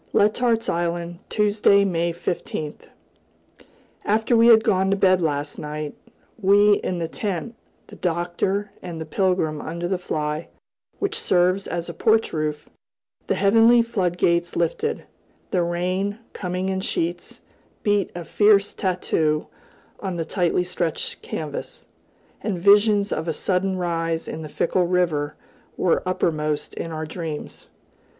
[0.13, 2.87] Letart's Island, Tuesday, May 15th.
[4.03, 5.93] After we had gone to bed last night,
[6.41, 7.53] we in the tent,
[7.85, 10.47] the Doctor and Pilgrim under the fly,
[10.97, 12.67] which serves as a porch roof,
[13.27, 15.03] the heavenly floodgates lifted;
[15.51, 17.39] the rain, coming in sheets,
[17.83, 19.45] beat a fierce tattoo
[19.99, 21.85] on the tightly stretched canvas,
[22.41, 25.35] and visions of a sudden rise in the fickle river
[25.77, 27.67] were uppermost in our dreams.